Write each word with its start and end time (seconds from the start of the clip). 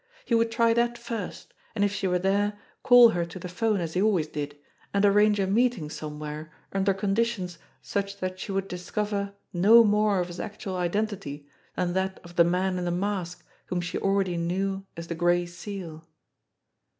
He 0.25 0.33
would 0.33 0.49
try 0.51 0.73
that 0.73 0.97
first, 0.97 1.53
and 1.75 1.83
if 1.85 1.93
she 1.93 2.07
were 2.07 2.17
there 2.17 2.57
call 2.81 3.09
her 3.09 3.23
to 3.23 3.37
the 3.37 3.47
phone 3.47 3.79
as 3.79 3.93
he 3.93 4.01
always 4.01 4.25
did, 4.27 4.57
and 4.95 5.05
arrange 5.05 5.39
a 5.39 5.45
meeting 5.45 5.91
somewhere 5.91 6.51
under 6.73 6.91
conditions 6.91 7.59
such 7.83 8.17
that 8.17 8.39
she 8.39 8.51
would 8.51 8.67
discover 8.67 9.35
no 9.53 9.83
more 9.83 10.19
of 10.19 10.29
his 10.29 10.39
actual 10.39 10.75
identity 10.75 11.47
than 11.75 11.93
that 11.93 12.19
of 12.23 12.35
the 12.35 12.43
man 12.43 12.79
in 12.79 12.85
the 12.85 12.89
mask 12.89 13.45
whom 13.67 13.79
she 13.79 13.99
already 13.99 14.37
knew 14.37 14.87
as 14.97 15.05
the 15.05 15.13
Gray 15.13 15.45
Seal. 15.45 16.07